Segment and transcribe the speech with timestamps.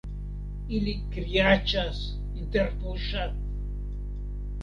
[0.77, 1.99] Ili kriaĉas,
[2.43, 3.35] interpuŝas.